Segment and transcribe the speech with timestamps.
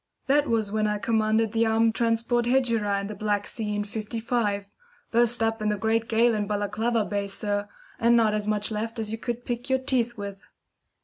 [0.25, 4.71] That was when I commanded the armed transport Hegira in the Black Sea in '55.
[5.11, 8.97] Burst up in the great gale in Balaclava Bay, sir, and not as much left
[8.97, 10.41] as you could pick your teeth with."